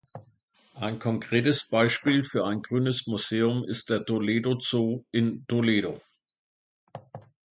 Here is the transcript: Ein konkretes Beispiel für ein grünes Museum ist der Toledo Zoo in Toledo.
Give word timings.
Ein 0.79 0.97
konkretes 0.97 1.69
Beispiel 1.69 2.23
für 2.23 2.43
ein 2.47 2.63
grünes 2.63 3.05
Museum 3.05 3.63
ist 3.63 3.91
der 3.91 4.03
Toledo 4.03 4.57
Zoo 4.59 5.03
in 5.11 5.45
Toledo. 5.45 6.01